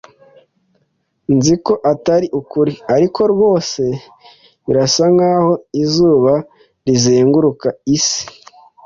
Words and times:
Nzi 1.35 1.55
ko 1.65 1.73
atari 1.91 2.27
ukuri, 2.39 2.73
ariko 2.95 3.21
rwose 3.33 3.81
birasa 4.65 5.03
nkaho 5.15 5.51
izuba 5.81 6.33
rizenguruka 6.85 7.67
isi. 7.95 8.23